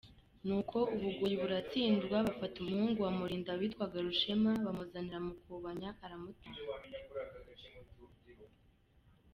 [0.45, 6.49] Nuko u Bugoyi buratsindwa; bafata umuhungu wa Mulinda witwaga Rushema, bamuzanira Mukobanya aramutanga.